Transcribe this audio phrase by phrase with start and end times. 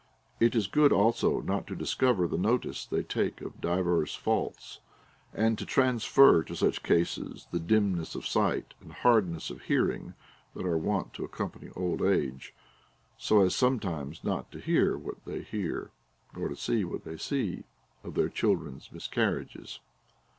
[0.39, 4.79] It is good also not to discover the notice they take of divers faults,
[5.31, 7.23] and to transfer to such OF THE TRAINING OF CHILDREN.
[7.25, 10.15] 31 cases that dimness of sight and hardness of hearing
[10.55, 12.55] that are wont to accompany old age;
[13.15, 15.91] so as sometimes not to hear what they hear,
[16.35, 17.63] nor to see what tliey see,
[18.03, 19.81] of their children's miscarriages.